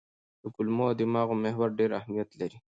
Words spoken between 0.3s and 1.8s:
د کولمو او دماغ محور